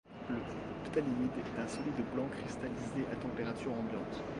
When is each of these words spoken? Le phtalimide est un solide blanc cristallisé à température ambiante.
Le 0.31 0.85
phtalimide 0.89 1.29
est 1.37 1.61
un 1.61 1.67
solide 1.67 1.93
blanc 2.15 2.27
cristallisé 2.29 3.05
à 3.13 3.15
température 3.17 3.71
ambiante. 3.71 4.23